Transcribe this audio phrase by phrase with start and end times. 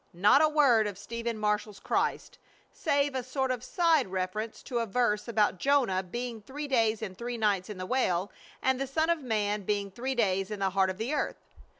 [0.13, 2.39] Not a word of Stephen Marshall's Christ,
[2.73, 7.15] save a sort of side reference to a verse about Jonah being three days and
[7.15, 8.31] three nights in the whale,
[8.63, 11.45] and the Son of Man being three days in the heart of the earth.